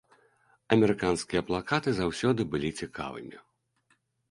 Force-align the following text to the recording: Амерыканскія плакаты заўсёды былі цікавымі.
Амерыканскія 0.75 1.41
плакаты 1.51 1.89
заўсёды 1.99 2.41
былі 2.55 2.69
цікавымі. 2.83 3.37